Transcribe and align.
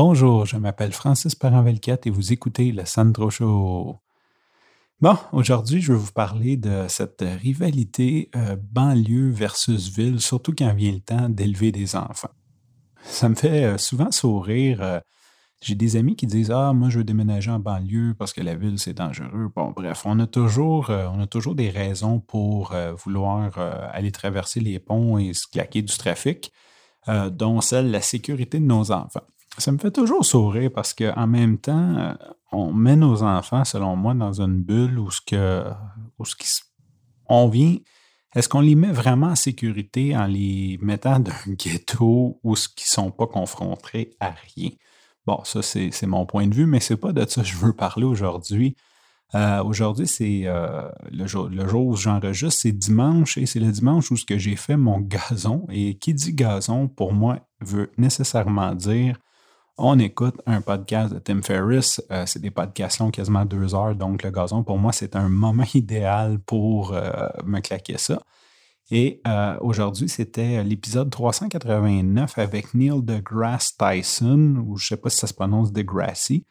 Bonjour, 0.00 0.46
je 0.46 0.56
m'appelle 0.56 0.92
Francis 0.92 1.34
Parent-Velquette 1.34 2.06
et 2.06 2.10
vous 2.10 2.32
écoutez 2.32 2.70
le 2.70 2.84
Sandro 2.84 3.30
Show. 3.30 3.98
Bon, 5.00 5.16
aujourd'hui, 5.32 5.80
je 5.80 5.92
vais 5.92 5.98
vous 5.98 6.12
parler 6.12 6.56
de 6.56 6.86
cette 6.86 7.24
rivalité 7.42 8.30
euh, 8.36 8.54
banlieue 8.62 9.30
versus 9.30 9.88
ville, 9.88 10.20
surtout 10.20 10.54
quand 10.56 10.72
vient 10.72 10.92
le 10.92 11.00
temps 11.00 11.28
d'élever 11.28 11.72
des 11.72 11.96
enfants. 11.96 12.30
Ça 13.02 13.28
me 13.28 13.34
fait 13.34 13.64
euh, 13.64 13.76
souvent 13.76 14.12
sourire. 14.12 14.82
euh, 14.82 15.00
j'ai 15.62 15.74
des 15.74 15.96
amis 15.96 16.14
qui 16.14 16.28
disent 16.28 16.52
Ah, 16.52 16.72
moi, 16.72 16.90
je 16.90 16.98
veux 16.98 17.04
déménager 17.04 17.50
en 17.50 17.58
banlieue 17.58 18.14
parce 18.16 18.32
que 18.32 18.40
la 18.40 18.54
ville, 18.54 18.78
c'est 18.78 18.94
dangereux. 18.94 19.50
Bon, 19.56 19.72
bref, 19.72 20.02
on 20.04 20.20
a 20.20 20.28
toujours, 20.28 20.90
on 20.90 21.20
a 21.20 21.26
toujours 21.26 21.56
des 21.56 21.70
raisons 21.70 22.20
pour 22.20 22.72
vouloir 23.04 23.58
aller 23.92 24.12
traverser 24.12 24.60
les 24.60 24.78
ponts 24.78 25.18
et 25.18 25.34
se 25.34 25.48
claquer 25.48 25.82
du 25.82 25.96
trafic, 25.96 26.52
dont 27.32 27.60
celle 27.60 27.90
la 27.90 28.00
sécurité 28.00 28.60
de 28.60 28.64
nos 28.64 28.92
enfants. 28.92 29.26
Ça 29.58 29.72
me 29.72 29.78
fait 29.78 29.90
toujours 29.90 30.24
sourire 30.24 30.70
parce 30.72 30.94
qu'en 30.94 31.26
même 31.26 31.58
temps, 31.58 31.96
euh, 31.96 32.14
on 32.52 32.72
met 32.72 32.96
nos 32.96 33.22
enfants, 33.22 33.64
selon 33.64 33.96
moi, 33.96 34.14
dans 34.14 34.40
une 34.40 34.62
bulle 34.62 34.98
où 34.98 35.10
ce 35.10 35.20
que, 35.20 35.64
ce 36.24 36.60
on 37.28 37.48
vient. 37.48 37.76
Est-ce 38.34 38.48
qu'on 38.48 38.60
les 38.60 38.74
met 38.74 38.92
vraiment 38.92 39.28
en 39.28 39.34
sécurité 39.34 40.16
en 40.16 40.26
les 40.26 40.78
mettant 40.80 41.18
dans 41.20 41.32
un 41.32 41.52
ghetto 41.52 42.38
où 42.42 42.56
ce 42.56 42.68
qui 42.68 42.88
sont 42.88 43.10
pas 43.10 43.26
confrontés 43.26 44.16
à 44.20 44.32
rien? 44.54 44.70
Bon, 45.26 45.42
ça, 45.44 45.60
c'est 45.62 46.06
mon 46.06 46.24
point 46.24 46.46
de 46.46 46.54
vue, 46.54 46.66
mais 46.66 46.80
c'est 46.80 46.96
pas 46.96 47.12
de 47.12 47.26
ça 47.28 47.42
que 47.42 47.48
je 47.48 47.56
veux 47.56 47.72
parler 47.72 48.04
aujourd'hui. 48.04 48.76
Euh, 49.34 49.62
aujourd'hui, 49.62 50.06
c'est 50.06 50.42
euh, 50.44 50.88
le, 51.10 51.26
jour, 51.26 51.48
le 51.48 51.68
jour 51.68 51.86
où 51.86 51.96
j'enregistre, 51.96 52.62
c'est 52.62 52.72
dimanche 52.72 53.36
et 53.36 53.44
c'est 53.44 53.60
le 53.60 53.70
dimanche 53.70 54.10
où 54.10 54.16
j'ai 54.16 54.56
fait 54.56 54.76
mon 54.76 55.00
gazon. 55.00 55.66
Et 55.70 55.98
qui 55.98 56.14
dit 56.14 56.32
gazon, 56.32 56.88
pour 56.88 57.12
moi, 57.12 57.40
veut 57.60 57.90
nécessairement 57.98 58.74
dire 58.74 59.18
on 59.78 59.98
écoute 60.00 60.34
un 60.44 60.60
podcast 60.60 61.14
de 61.14 61.20
Tim 61.20 61.40
Ferriss. 61.40 62.02
Euh, 62.10 62.24
c'est 62.26 62.40
des 62.40 62.50
podcasts 62.50 62.98
longs, 62.98 63.10
quasiment 63.10 63.44
deux 63.44 63.74
heures. 63.74 63.94
Donc, 63.94 64.24
le 64.24 64.30
gazon, 64.30 64.64
pour 64.64 64.78
moi, 64.78 64.92
c'est 64.92 65.14
un 65.16 65.28
moment 65.28 65.64
idéal 65.74 66.40
pour 66.40 66.92
euh, 66.92 67.28
me 67.44 67.60
claquer 67.60 67.96
ça. 67.96 68.20
Et 68.90 69.20
euh, 69.26 69.56
aujourd'hui, 69.60 70.08
c'était 70.08 70.64
l'épisode 70.64 71.10
389 71.10 72.38
avec 72.38 72.74
Neil 72.74 73.02
deGrasse 73.02 73.76
Tyson, 73.76 74.62
ou 74.66 74.76
je 74.76 74.86
ne 74.86 74.88
sais 74.88 74.96
pas 74.96 75.10
si 75.10 75.18
ça 75.18 75.26
se 75.26 75.34
prononce 75.34 75.72
deGrassi, 75.72 76.44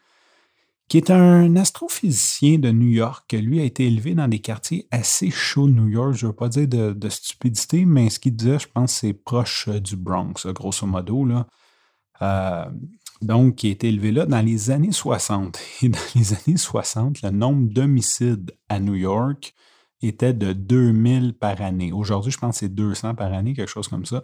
qui 0.88 0.96
est 0.96 1.10
un 1.10 1.54
astrophysicien 1.56 2.58
de 2.58 2.70
New 2.70 2.88
York. 2.88 3.30
Lui 3.32 3.60
a 3.60 3.64
été 3.64 3.86
élevé 3.86 4.14
dans 4.14 4.28
des 4.28 4.38
quartiers 4.38 4.86
assez 4.90 5.30
chauds 5.30 5.66
de 5.66 5.74
New 5.74 5.88
York. 5.88 6.14
Je 6.14 6.26
ne 6.26 6.30
veux 6.30 6.36
pas 6.36 6.48
dire 6.48 6.66
de, 6.68 7.08
stupidité, 7.08 7.84
mais 7.84 8.08
ce 8.08 8.18
qu'il 8.20 8.36
disait, 8.36 8.58
je 8.58 8.68
pense, 8.68 8.92
c'est 8.92 9.12
proche 9.12 9.68
du 9.68 9.96
Bronx, 9.96 10.46
grosso 10.46 10.86
modo. 10.86 11.26
Là. 11.26 11.46
Donc, 13.20 13.56
qui 13.56 13.70
a 13.70 13.86
élevé 13.86 14.12
là 14.12 14.26
dans 14.26 14.40
les 14.40 14.70
années 14.70 14.92
60. 14.92 15.58
Et 15.82 15.88
dans 15.88 15.98
les 16.14 16.32
années 16.34 16.56
60, 16.56 17.22
le 17.22 17.30
nombre 17.30 17.68
d'homicides 17.68 18.52
à 18.68 18.80
New 18.80 18.94
York 18.94 19.54
était 20.02 20.34
de 20.34 20.52
2000 20.52 21.34
par 21.34 21.60
année. 21.60 21.92
Aujourd'hui, 21.92 22.30
je 22.30 22.38
pense 22.38 22.56
que 22.56 22.58
c'est 22.60 22.74
200 22.74 23.14
par 23.14 23.32
année, 23.32 23.54
quelque 23.54 23.70
chose 23.70 23.88
comme 23.88 24.06
ça. 24.06 24.22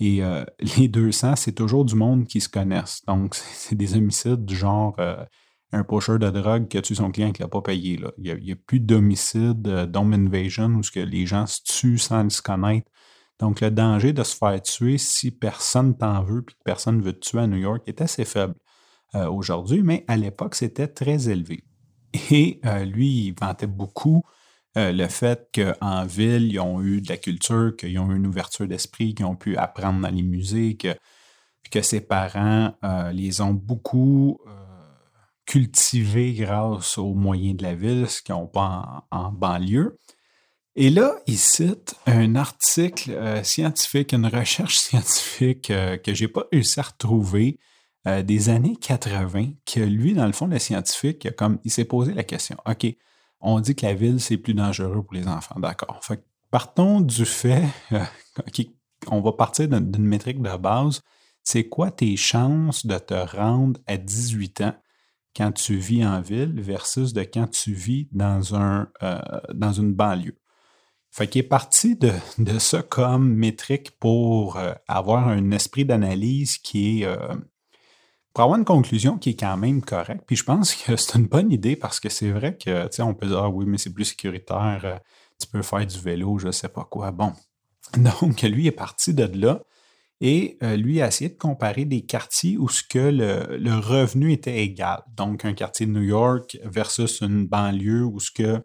Et 0.00 0.22
euh, 0.22 0.44
les 0.78 0.88
200, 0.88 1.36
c'est 1.36 1.52
toujours 1.52 1.84
du 1.84 1.94
monde 1.94 2.26
qui 2.26 2.40
se 2.40 2.48
connaissent. 2.48 3.02
Donc, 3.06 3.34
c'est 3.34 3.44
c'est 3.54 3.74
des 3.76 3.96
homicides 3.96 4.44
du 4.44 4.56
genre 4.56 4.94
euh, 4.98 5.24
un 5.72 5.84
pocheur 5.84 6.18
de 6.18 6.30
drogue 6.30 6.68
qui 6.68 6.78
a 6.78 6.82
tué 6.82 6.94
son 6.94 7.10
client 7.10 7.28
et 7.28 7.32
qui 7.32 7.42
ne 7.42 7.46
l'a 7.46 7.50
pas 7.50 7.62
payé. 7.62 7.96
là. 7.96 8.12
Il 8.18 8.34
n'y 8.42 8.52
a, 8.52 8.56
plus 8.56 8.80
d'homicide, 8.80 9.66
euh, 9.66 9.86
d'home 9.86 10.12
invasion, 10.12 10.66
où 10.66 10.82
ce 10.82 10.90
que 10.90 11.00
les 11.00 11.26
gens 11.26 11.46
se 11.46 11.60
tuent 11.62 11.98
sans 11.98 12.28
se 12.30 12.42
connaître. 12.42 12.90
Donc, 13.40 13.60
le 13.60 13.70
danger 13.70 14.12
de 14.12 14.22
se 14.22 14.36
faire 14.36 14.60
tuer 14.62 14.98
si 14.98 15.30
personne 15.30 15.96
t'en 15.96 16.22
veut 16.22 16.42
puis 16.42 16.54
que 16.54 16.62
personne 16.64 17.02
veut 17.02 17.12
te 17.12 17.28
tuer 17.28 17.40
à 17.40 17.46
New 17.46 17.56
York 17.56 17.82
est 17.86 18.00
assez 18.00 18.24
faible 18.24 18.54
euh, 19.14 19.28
aujourd'hui, 19.28 19.82
mais 19.82 20.04
à 20.08 20.16
l'époque, 20.16 20.54
c'était 20.54 20.88
très 20.88 21.28
élevé. 21.28 21.64
Et 22.30 22.60
euh, 22.64 22.84
lui, 22.84 23.26
il 23.26 23.34
vantait 23.38 23.66
beaucoup 23.66 24.22
euh, 24.76 24.92
le 24.92 25.06
fait 25.06 25.48
qu'en 25.54 26.04
ville, 26.04 26.52
ils 26.52 26.58
ont 26.58 26.82
eu 26.82 27.00
de 27.00 27.08
la 27.08 27.16
culture, 27.16 27.76
qu'ils 27.76 27.98
ont 27.98 28.10
eu 28.10 28.16
une 28.16 28.26
ouverture 28.26 28.66
d'esprit, 28.66 29.14
qu'ils 29.14 29.26
ont 29.26 29.36
pu 29.36 29.56
apprendre 29.56 30.00
dans 30.00 30.14
les 30.14 30.22
musées, 30.22 30.76
que, 30.76 30.96
que 31.70 31.80
ses 31.80 32.00
parents 32.00 32.74
les 33.12 33.40
ont 33.40 33.54
beaucoup 33.54 34.38
cultivés 35.46 36.34
grâce 36.34 36.98
aux 36.98 37.14
moyens 37.14 37.56
de 37.56 37.62
la 37.62 37.74
ville, 37.74 38.08
ce 38.08 38.22
qu'ils 38.22 38.34
n'ont 38.34 38.46
pas 38.46 39.06
en 39.10 39.30
banlieue. 39.30 39.98
Et 40.76 40.90
là, 40.90 41.14
il 41.26 41.38
cite 41.38 41.94
un 42.06 42.34
article 42.34 43.12
euh, 43.12 43.42
scientifique, 43.44 44.12
une 44.12 44.26
recherche 44.26 44.76
scientifique 44.78 45.70
euh, 45.70 45.96
que 45.96 46.14
j'ai 46.14 46.28
pas 46.28 46.44
réussi 46.52 46.80
à 46.80 46.84
retrouver 46.84 47.58
euh, 48.06 48.22
des 48.22 48.48
années 48.48 48.76
80, 48.76 49.52
que 49.64 49.80
lui, 49.80 50.14
dans 50.14 50.26
le 50.26 50.32
fond, 50.32 50.46
le 50.46 50.58
scientifique, 50.58 51.34
comme, 51.36 51.58
il 51.64 51.70
s'est 51.70 51.84
posé 51.86 52.12
la 52.12 52.24
question, 52.24 52.56
OK, 52.66 52.86
on 53.40 53.60
dit 53.60 53.74
que 53.74 53.86
la 53.86 53.94
ville, 53.94 54.20
c'est 54.20 54.36
plus 54.36 54.52
dangereux 54.52 55.02
pour 55.02 55.14
les 55.14 55.26
enfants, 55.26 55.58
d'accord. 55.58 56.00
Fait 56.02 56.18
que 56.18 56.22
partons 56.50 57.00
du 57.00 57.24
fait, 57.24 57.64
euh, 57.92 58.04
OK, 58.40 58.66
on 59.08 59.20
va 59.20 59.32
partir 59.32 59.68
d'une 59.68 60.04
métrique 60.04 60.42
de 60.42 60.56
base, 60.56 61.02
c'est 61.42 61.68
quoi 61.68 61.90
tes 61.90 62.16
chances 62.16 62.84
de 62.84 62.98
te 62.98 63.14
rendre 63.14 63.80
à 63.86 63.96
18 63.96 64.60
ans 64.62 64.74
quand 65.36 65.52
tu 65.52 65.76
vis 65.76 66.04
en 66.04 66.20
ville 66.20 66.60
versus 66.60 67.12
de 67.12 67.22
quand 67.22 67.46
tu 67.50 67.72
vis 67.72 68.08
dans, 68.12 68.54
un, 68.54 68.88
euh, 69.02 69.18
dans 69.52 69.72
une 69.72 69.94
banlieue? 69.94 70.36
Fait 71.14 71.28
qu'il 71.28 71.42
est 71.42 71.48
parti 71.48 71.94
de, 71.94 72.10
de 72.38 72.58
ça 72.58 72.82
comme 72.82 73.32
métrique 73.34 73.92
pour 74.00 74.56
euh, 74.56 74.72
avoir 74.88 75.28
un 75.28 75.52
esprit 75.52 75.84
d'analyse 75.84 76.58
qui 76.58 77.02
est. 77.02 77.06
euh, 77.06 77.36
pour 78.32 78.42
avoir 78.42 78.58
une 78.58 78.64
conclusion 78.64 79.16
qui 79.16 79.30
est 79.30 79.38
quand 79.38 79.56
même 79.56 79.80
correcte. 79.80 80.24
Puis 80.26 80.34
je 80.34 80.42
pense 80.42 80.74
que 80.74 80.96
c'est 80.96 81.16
une 81.16 81.28
bonne 81.28 81.52
idée 81.52 81.76
parce 81.76 82.00
que 82.00 82.08
c'est 82.08 82.32
vrai 82.32 82.56
que, 82.56 82.88
tu 82.88 82.96
sais, 82.96 83.02
on 83.02 83.14
peut 83.14 83.28
dire, 83.28 83.38
ah 83.38 83.48
oui, 83.48 83.64
mais 83.64 83.78
c'est 83.78 83.94
plus 83.94 84.06
sécuritaire, 84.06 84.80
euh, 84.82 84.96
tu 85.40 85.46
peux 85.46 85.62
faire 85.62 85.86
du 85.86 86.00
vélo, 86.00 86.38
je 86.38 86.50
sais 86.50 86.68
pas 86.68 86.82
quoi. 86.82 87.12
Bon. 87.12 87.32
Donc, 87.96 88.42
lui 88.42 88.66
est 88.66 88.72
parti 88.72 89.14
de 89.14 89.22
là 89.38 89.62
et 90.20 90.58
lui 90.62 91.00
a 91.00 91.08
essayé 91.08 91.30
de 91.30 91.36
comparer 91.36 91.84
des 91.84 92.06
quartiers 92.06 92.56
où 92.56 92.68
ce 92.68 92.82
que 92.82 92.98
le, 92.98 93.56
le 93.56 93.78
revenu 93.78 94.32
était 94.32 94.64
égal. 94.64 95.04
Donc, 95.16 95.44
un 95.44 95.52
quartier 95.52 95.86
de 95.86 95.92
New 95.92 96.02
York 96.02 96.58
versus 96.64 97.20
une 97.20 97.46
banlieue 97.46 98.04
où 98.04 98.18
ce 98.18 98.32
que 98.32 98.64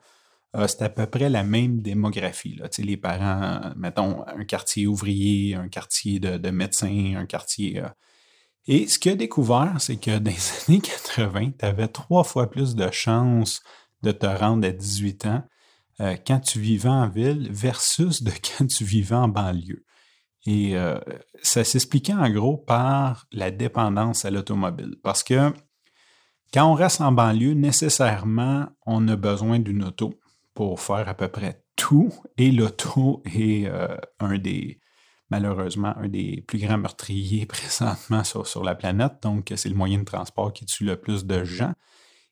euh, 0.56 0.68
c'est 0.68 0.82
à 0.82 0.90
peu 0.90 1.06
près 1.06 1.30
la 1.30 1.44
même 1.44 1.82
démographie. 1.82 2.56
Là. 2.56 2.68
Les 2.80 2.98
parents, 2.98 3.72
mettons, 3.76 4.26
un 4.28 4.44
quartier 4.46 4.88
ouvrier, 4.88 5.56
un 5.56 5.70
quartier 5.70 6.20
de, 6.20 6.38
de 6.38 6.50
médecins, 6.50 7.16
un 7.16 7.26
quartier. 7.26 7.80
euh. 7.80 7.90
Et 8.68 8.88
ce 8.88 8.98
qu'il 9.00 9.12
a 9.12 9.16
découvert, 9.16 9.76
c'est 9.80 9.98
que 9.98 10.18
dans 10.18 10.32
les 10.32 10.38
années 10.68 10.82
80, 10.82 11.52
tu 11.60 11.66
avais 11.66 11.88
trois 11.88 12.24
fois 12.24 12.50
plus 12.50 12.76
de 12.76 12.90
chances 12.92 13.62
de 14.02 14.12
te 14.12 14.26
rendre 14.26 14.68
à 14.68 14.72
18 14.72 15.26
ans 15.28 15.44
euh, 16.02 16.16
quand 16.26 16.40
tu 16.40 16.60
vivais 16.60 16.90
en 16.90 17.10
ville 17.10 17.50
versus 17.52 18.24
de 18.24 18.32
quand 18.58 18.66
tu 18.66 18.84
vivais 18.84 19.16
en 19.16 19.28
banlieue. 19.28 19.86
Et 20.46 20.74
ça 21.44 21.64
s'expliquait 21.64 22.14
en 22.14 22.28
gros 22.32 22.58
par 22.58 23.28
la 23.32 23.52
dépendance 23.52 24.26
à 24.26 24.32
l'automobile. 24.32 24.96
Parce 25.04 25.22
que 25.22 25.54
quand 26.54 26.66
on 26.72 26.74
reste 26.74 27.02
en 27.02 27.12
banlieue, 27.12 27.54
nécessairement, 27.54 28.68
on 28.88 29.08
a 29.10 29.16
besoin 29.16 29.60
d'une 29.60 29.84
auto 29.84 30.14
pour 30.54 30.80
faire 30.80 31.08
à 31.08 31.14
peu 31.14 31.28
près 31.28 31.64
tout. 31.76 32.14
Et 32.38 32.52
l'auto 32.52 33.24
est 33.26 33.66
euh, 33.68 33.96
un 34.20 34.38
des, 34.38 34.80
malheureusement, 35.30 35.94
un 35.98 36.08
des 36.08 36.44
plus 36.48 36.60
grands 36.60 36.78
meurtriers 36.78 37.46
présentement 37.48 38.24
sur, 38.24 38.48
sur 38.48 38.64
la 38.64 38.76
planète. 38.76 39.14
Donc, 39.22 39.54
c'est 39.56 39.70
le 39.70 39.76
moyen 39.76 40.00
de 40.00 40.04
transport 40.04 40.54
qui 40.54 40.66
tue 40.66 40.86
le 40.86 41.00
plus 41.00 41.26
de 41.26 41.44
gens. 41.44 41.74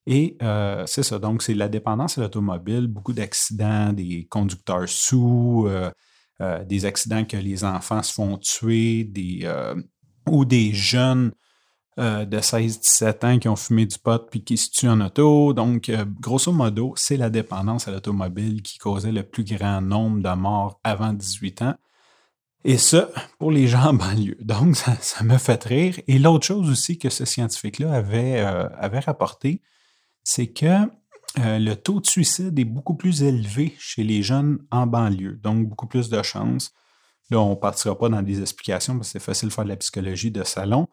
Et 0.05 0.37
euh, 0.41 0.85
c'est 0.87 1.03
ça, 1.03 1.19
donc 1.19 1.43
c'est 1.43 1.53
la 1.53 1.67
dépendance 1.67 2.17
à 2.17 2.21
l'automobile, 2.21 2.87
beaucoup 2.87 3.11
d'accidents, 3.11 3.91
des 3.91 4.25
conducteurs 4.29 4.87
sous, 4.87 5.67
euh, 5.67 5.91
des 6.63 6.85
accidents 6.85 7.25
que 7.25 7.35
les 7.35 7.65
enfants 7.65 8.01
se 8.01 8.13
font 8.13 8.37
tuer, 8.37 9.03
des, 9.03 9.45
ou 10.29 10.45
des 10.45 10.73
jeunes 10.73 11.33
euh, 11.99 12.25
de 12.25 12.37
16-17 12.37 13.25
ans 13.25 13.39
qui 13.39 13.47
ont 13.47 13.55
fumé 13.55 13.87
du 13.87 13.97
pot 13.97 14.29
puis 14.29 14.43
qui 14.43 14.55
se 14.57 14.69
tuent 14.69 14.87
en 14.87 15.01
auto. 15.01 15.53
Donc, 15.53 15.89
euh, 15.89 16.05
grosso 16.19 16.51
modo, 16.51 16.93
c'est 16.95 17.17
la 17.17 17.31
dépendance 17.31 17.87
à 17.87 17.91
l'automobile 17.91 18.61
qui 18.61 18.77
causait 18.77 19.11
le 19.11 19.23
plus 19.23 19.43
grand 19.43 19.81
nombre 19.81 20.21
de 20.21 20.35
morts 20.35 20.79
avant 20.83 21.11
18 21.11 21.63
ans. 21.63 21.75
Et 22.63 22.77
ça, 22.77 23.09
pour 23.39 23.51
les 23.51 23.67
gens 23.67 23.85
en 23.87 23.93
banlieue. 23.93 24.37
Donc, 24.41 24.75
ça, 24.75 25.23
me 25.23 25.39
fait 25.39 25.63
rire. 25.63 25.99
Et 26.07 26.19
l'autre 26.19 26.45
chose 26.45 26.69
aussi 26.69 26.99
que 26.99 27.09
ce 27.09 27.25
scientifique-là 27.25 27.91
avait, 27.91 28.41
euh, 28.41 28.99
rapporté, 28.99 29.63
c'est 30.23 30.47
que 30.47 30.87
le 31.35 31.73
taux 31.73 31.99
de 31.99 32.05
suicide 32.05 32.57
est 32.59 32.65
beaucoup 32.65 32.95
plus 32.95 33.23
élevé 33.23 33.75
chez 33.79 34.03
les 34.03 34.21
jeunes 34.21 34.59
en 34.69 34.85
banlieue. 34.85 35.39
Donc, 35.41 35.67
beaucoup 35.67 35.87
plus 35.87 36.09
de 36.09 36.21
chances. 36.21 36.73
Là, 37.31 37.39
on 37.39 37.51
ne 37.51 37.55
partira 37.55 37.97
pas 37.97 38.09
dans 38.09 38.21
des 38.21 38.39
explications 38.39 38.95
parce 38.95 39.07
que 39.07 39.13
c'est 39.13 39.25
facile 39.25 39.49
de 39.49 39.53
faire 39.53 39.63
de 39.63 39.69
la 39.69 39.77
psychologie 39.77 40.29
de 40.29 40.43
salon. 40.43 40.87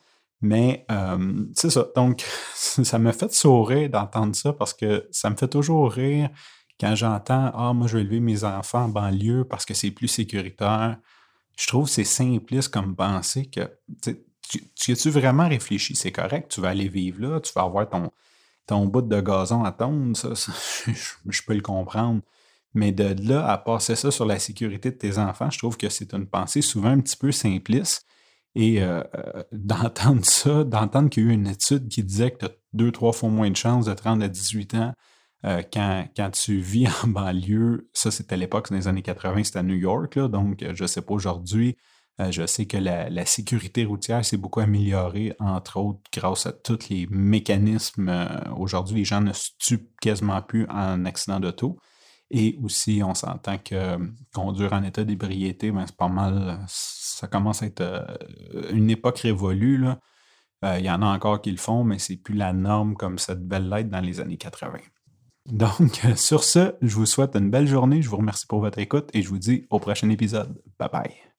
Mais 0.45 0.85
euh, 0.91 1.47
c'est 1.55 1.71
ça. 1.71 1.87
Donc, 1.97 2.23
ça 2.55 2.99
me 2.99 3.13
fait 3.13 3.33
sourire 3.33 3.89
d'entendre 3.89 4.37
ça 4.37 4.53
parce 4.53 4.75
que 4.75 5.09
ça 5.11 5.31
me 5.31 5.37
fait 5.37 5.49
toujours 5.49 5.91
rire 5.91 6.29
quand 6.79 6.95
j'entends 6.95 7.51
Ah, 7.55 7.73
moi, 7.73 7.87
je 7.87 7.97
vais 7.97 8.03
élever 8.03 8.21
mes 8.21 8.45
enfants 8.45 8.85
en 8.85 8.89
banlieue 8.89 9.45
parce 9.45 9.65
que 9.65 9.73
c'est 9.73 9.91
plus 9.91 10.09
sécuritaire. 10.09 10.99
Je 11.57 11.67
trouve 11.67 11.87
que 11.87 11.93
c'est 11.93 12.05
simpliste 12.05 12.69
comme 12.69 12.95
penser 12.95 13.47
que 13.47 13.71
tu 14.03 14.19
tu, 14.77 14.93
as-tu 14.93 15.09
vraiment 15.09 15.49
réfléchi? 15.49 15.97
C'est 15.97 16.13
correct, 16.13 16.51
tu 16.51 16.61
vas 16.61 16.69
aller 16.69 16.89
vivre 16.89 17.23
là, 17.23 17.41
tu 17.41 17.51
vas 17.55 17.63
avoir 17.63 17.89
ton, 17.89 18.11
ton 18.67 18.85
bout 18.85 19.01
de 19.01 19.21
gazon 19.23 19.65
à 19.65 19.73
tondre, 19.73 20.15
ça, 20.15 20.29
je, 21.27 21.43
peux 21.47 21.55
le 21.55 21.63
comprendre. 21.63 22.21
Mais 22.75 22.93
de 22.93 23.17
là 23.27 23.49
à 23.49 23.57
passer 23.57 23.97
ça 23.97 24.11
sur 24.11 24.27
la 24.27 24.39
sécurité 24.39 24.91
de 24.91 24.97
tes 24.97 25.17
enfants, 25.17 25.49
je 25.49 25.57
trouve 25.57 25.79
que 25.79 25.89
c'est 25.89 26.13
une 26.13 26.27
pensée 26.27 26.61
souvent 26.61 26.91
un 26.91 27.01
petit 27.01 27.17
peu 27.17 27.33
simpliste. 27.33 28.07
Et 28.55 28.83
euh, 28.83 29.03
euh, 29.17 29.43
d'entendre 29.53 30.25
ça, 30.25 30.65
d'entendre 30.65 31.11
qu'il 31.11 31.25
y 31.25 31.27
a 31.27 31.31
eu 31.31 31.33
une 31.33 31.49
étude 31.49 31.89
qui 31.89 32.05
disait 32.05 32.31
que 32.31 32.39
tu 32.39 32.45
as 32.47 32.51
deux, 32.73 32.93
trois 32.93 33.13
fois 33.13 33.29
moins 33.29 33.51
de 33.51 33.57
chances 33.57 33.87
de 33.87 33.95
te 33.95 34.03
rendre 34.03 34.25
à 34.25 34.29
18 34.29 34.75
ans 34.75 34.93
euh, 35.45 35.63
quand, 35.73 36.07
quand, 36.17 36.31
tu 36.31 36.59
vis 36.59 36.87
en 37.05 37.09
banlieue, 37.09 37.89
ça 37.93 38.11
c'était 38.11 38.35
à 38.35 38.37
l'époque, 38.37 38.71
dans 38.71 38.77
les 38.77 38.89
années 38.89 39.03
80, 39.03 39.45
c'était 39.45 39.59
à 39.59 39.63
New 39.63 39.75
York, 39.75 40.15
là, 40.15 40.29
donc 40.29 40.65
je 40.73 40.83
ne 40.83 40.87
sais 40.87 41.03
pas 41.03 41.15
aujourd'hui. 41.15 41.77
je 42.31 42.47
sais 42.47 42.67
que 42.67 42.77
la, 42.77 43.27
sécurité 43.27 43.85
routière 43.85 44.25
s'est 44.25 44.37
beaucoup 44.37 44.61
améliorée, 44.61 45.35
entre 45.41 45.79
autres 45.79 46.01
grâce 46.13 46.47
à 46.47 46.53
tous 46.53 46.89
les 46.89 47.07
mécanismes. 47.11 48.11
aujourd'hui, 48.57 48.99
les 48.99 49.05
gens 49.05 49.21
ne 49.21 49.33
se 49.33 49.51
tuent 49.59 49.91
quasiment 50.01 50.41
plus 50.43 50.67
en 50.71 51.05
accident 51.05 51.41
d'auto. 51.41 51.79
Et 52.31 52.59
aussi, 52.63 53.03
on 53.05 53.15
s'entend 53.15 53.59
que 53.59 53.99
conduire 54.33 54.73
en 54.73 54.83
état 54.83 55.05
d'ébriété, 55.05 55.71
ben, 55.71 55.85
c'est 55.87 55.97
pas 55.97 56.09
mal, 56.09 56.65
ça 57.15 57.27
commence 57.27 57.63
à 57.63 57.67
être 57.67 58.19
une 58.71 58.91
époque 58.91 59.19
révolue. 59.19 59.79
Là. 59.79 59.99
Il 60.79 60.85
y 60.85 60.91
en 60.91 61.03
a 61.03 61.07
encore 61.07 61.43
qui 61.43 61.51
le 61.51 61.59
font, 61.59 61.85
mais 61.85 61.99
c'est 61.99 62.17
plus 62.17 62.35
la 62.35 62.53
norme 62.53 62.95
comme 62.95 63.19
ça 63.19 63.35
devait 63.35 63.61
l'être 63.61 63.91
dans 63.91 64.01
les 64.01 64.21
années 64.21 64.39
80. 64.39 64.79
Donc, 65.47 66.01
sur 66.17 66.43
ce, 66.43 66.75
je 66.81 66.95
vous 66.95 67.07
souhaite 67.07 67.37
une 67.37 67.51
belle 67.51 67.67
journée. 67.67 68.01
Je 68.01 68.09
vous 68.09 68.17
remercie 68.17 68.47
pour 68.47 68.61
votre 68.61 68.79
écoute 68.79 69.11
et 69.13 69.23
je 69.23 69.29
vous 69.29 69.39
dis 69.39 69.67
au 69.71 69.79
prochain 69.79 70.09
épisode. 70.09 70.61
Bye 70.79 70.89
bye. 70.91 71.34